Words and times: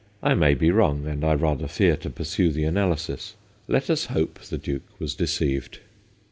I 0.23 0.33
may 0.33 0.55
be 0.55 0.71
wrong, 0.71 1.05
and 1.05 1.23
I 1.23 1.35
rather 1.35 1.67
fear 1.67 1.95
to 1.97 2.09
pursue 2.09 2.51
the 2.51 2.63
analysis; 2.63 3.35
let 3.67 3.87
us 3.87 4.05
hope 4.05 4.39
the 4.39 4.57
Duke 4.57 4.99
was 4.99 5.13
deceived. 5.13 5.77